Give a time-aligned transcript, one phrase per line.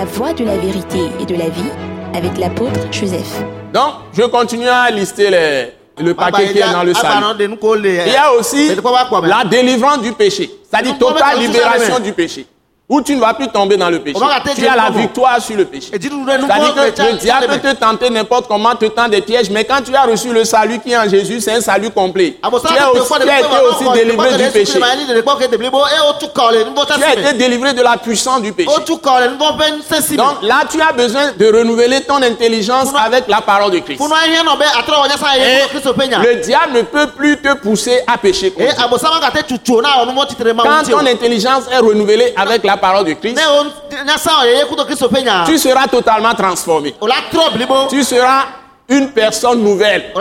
[0.00, 1.70] La voie de la vérité et de la vie
[2.14, 3.42] avec l'apôtre Joseph.
[3.74, 7.22] Donc, je continue à lister les, le paquet qui est dans le salut.
[7.38, 12.46] Il y a aussi la délivrance du péché, c'est-à-dire totale libération du péché
[12.90, 14.18] où tu ne vas plus tomber dans le péché.
[14.56, 15.90] Tu as la victoire sur le péché.
[15.92, 19.80] C'est-à-dire que le diable peut te tenter n'importe comment, te tendre des pièges, mais quand
[19.86, 22.36] tu as reçu le salut qui est en Jésus, c'est un salut complet.
[22.42, 22.50] Tu as,
[22.90, 23.30] aussi, été
[23.70, 24.80] aussi délivré du péché.
[24.80, 24.82] Tu
[27.04, 28.68] as été délivré de la puissance du péché.
[30.16, 34.00] Donc là, tu as besoin de renouveler ton intelligence avec la parole de Christ.
[34.00, 34.08] le
[36.42, 38.52] diable ne peut plus te pousser à pécher.
[38.52, 38.64] Quand
[40.90, 43.38] ton intelligence est renouvelée avec la parole de Christ,
[45.46, 46.94] tu seras totalement transformé.
[47.90, 48.44] Tu seras
[48.88, 50.12] une personne nouvelle.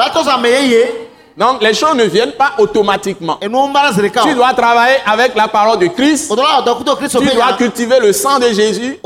[1.38, 3.38] Donc les choses ne viennent pas automatiquement.
[3.40, 6.30] Tu dois travailler avec la parole de Christ.
[6.30, 9.00] Tu dois cultiver le sang de Jésus.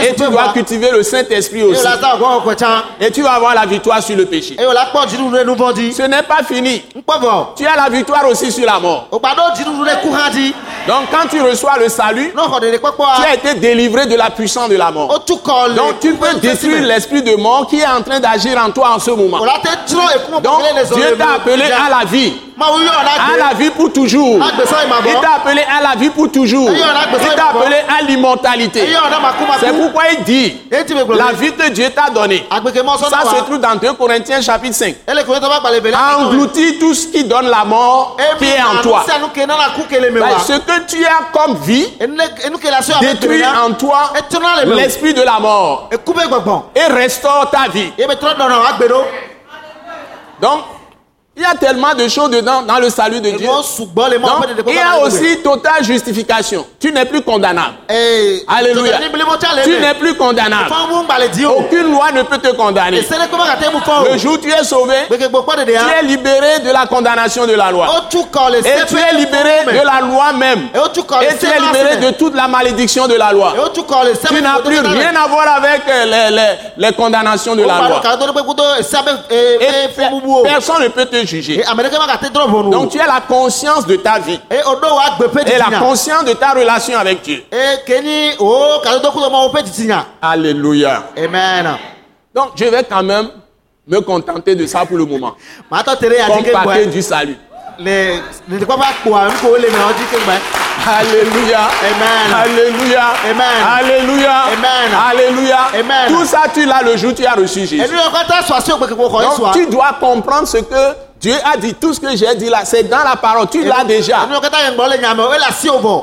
[0.00, 1.82] Et tu dois cultiver le Saint-Esprit aussi.
[3.00, 4.56] Et tu vas avoir la victoire sur le péché.
[4.56, 6.84] Ce n'est pas fini.
[7.56, 9.08] Tu as la victoire aussi sur la mort.
[10.86, 14.90] Donc quand tu reçois le salut, tu as été délivré de la puissance de la
[14.90, 15.08] mort.
[15.74, 18.98] Donc tu peux détruire l'esprit de mort qui est en train d'agir en toi en
[18.98, 19.38] ce moment.
[20.42, 20.60] Donc
[20.94, 22.34] Dieu t'a appelé à la vie.
[22.60, 24.38] À la vie pour toujours.
[24.38, 26.70] Il t'a appelé à la vie pour toujours.
[26.70, 26.78] Il
[27.34, 28.86] t'a appelé à l'immortalité.
[29.60, 32.46] C'est pourquoi il dit la vie que Dieu t'a donnée.
[33.10, 34.94] Ça se trouve dans 2 Corinthiens chapitre 5.
[36.20, 39.04] Engloutir tout ce qui donne la mort qui est en toi.
[40.46, 41.88] Ce que tu as comme vie
[43.00, 44.12] détruit en toi
[44.66, 45.88] l'esprit de la mort
[46.74, 47.90] et restaure ta vie.
[50.40, 50.60] Donc,
[51.36, 53.48] il y a tellement de choses dedans dans le salut de Dieu.
[53.48, 53.66] Donc,
[54.68, 56.64] il y a aussi totale justification.
[56.78, 57.74] Tu n'es plus condamnable.
[58.46, 58.98] Alléluia.
[59.64, 60.70] Tu n'es plus condamnable.
[61.56, 63.00] Aucune loi ne peut te condamner.
[63.00, 67.88] Le jour où tu es sauvé, tu es libéré de la condamnation de la loi.
[68.12, 70.68] Et tu es libéré de la loi même.
[70.72, 73.54] Et tu es libéré de toute la malédiction de la loi.
[73.74, 78.00] Tu n'as plus rien à voir avec les, les, les condamnations de la loi.
[79.30, 79.88] Et
[80.44, 81.62] personne ne peut te juger.
[82.70, 84.40] Donc tu as la conscience de ta vie.
[84.50, 87.44] Et la conscience de ta relation avec Dieu.
[90.22, 91.04] Alléluia.
[91.16, 91.76] Amen.
[92.34, 93.28] Donc je vais quand même
[93.86, 95.34] me contenter de ça pour le moment.
[95.70, 97.36] Comme paquet du salut.
[100.86, 101.60] Alléluia.
[101.82, 102.34] Amen.
[102.34, 103.02] Alléluia.
[103.30, 103.62] Amen.
[103.78, 104.36] Alléluia.
[104.52, 104.90] Amen.
[105.10, 105.58] Alléluia.
[105.80, 106.08] Amen.
[106.08, 107.78] Tout ça, tu l'as le jour où tu as reçu Jésus.
[109.38, 112.60] Donc, tu dois comprendre ce que Dieu a dit tout ce que j'ai dit là,
[112.66, 114.28] c'est dans la parole, tu l'as déjà.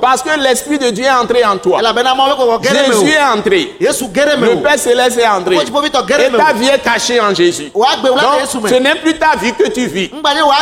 [0.02, 1.80] Parce que l'Esprit de Dieu est entré en toi.
[2.64, 3.76] Jésus est entré.
[3.80, 5.58] Le Père Céleste est entré.
[5.58, 7.72] Et ta vie est cachée en Jésus.
[7.72, 10.10] Donc, ce n'est plus ta vie que tu vis.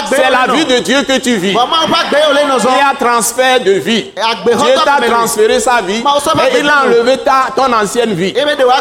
[0.10, 1.52] C'est la vie de Dieu que tu vis.
[1.52, 4.12] Il y a transfert de vie.
[4.12, 6.04] Dieu t'a transféré sa vie
[6.50, 8.34] et il a enlevé ta, ton ancienne vie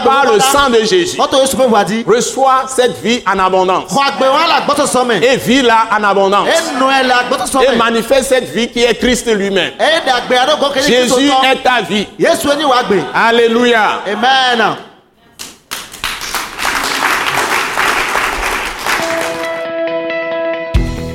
[0.05, 1.17] par le sang de Jésus.
[2.05, 3.93] Reçois cette vie en abondance.
[5.23, 6.49] Et vis là en abondance.
[7.73, 9.73] Et manifeste cette vie qui est Christ lui-même.
[10.87, 12.07] Jésus est ta vie.
[13.15, 14.01] Alléluia.
[14.07, 14.77] Amen.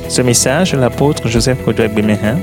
[0.09, 2.37] Ce message de l'apôtre Joseph Kodouak Bemehin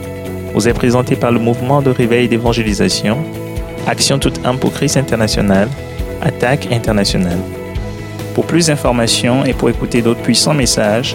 [0.53, 3.19] vous est présenté par le mouvement de réveil d'évangélisation,
[3.87, 5.69] Action toute âme pour Christ international,
[6.21, 7.39] Attaque internationale.
[8.35, 11.15] Pour plus d'informations et pour écouter d'autres puissants messages,